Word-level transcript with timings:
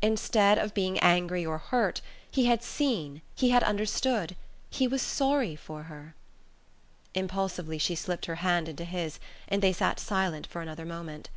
Instead 0.00 0.56
of 0.56 0.72
being 0.72 0.98
angry 1.00 1.44
or 1.44 1.58
hurt, 1.58 2.00
he 2.30 2.46
had 2.46 2.62
seen, 2.62 3.20
he 3.34 3.50
had 3.50 3.62
understood, 3.62 4.34
he 4.70 4.88
was 4.88 5.02
sorry 5.02 5.54
for 5.54 5.82
her! 5.82 6.14
Impulsively 7.12 7.76
she 7.76 7.94
slipped 7.94 8.24
her 8.24 8.36
hand 8.36 8.70
into 8.70 8.86
his, 8.86 9.18
and 9.48 9.60
they 9.60 9.74
sat 9.74 10.00
silent 10.00 10.46
for 10.46 10.62
another 10.62 10.86
moment. 10.86 11.28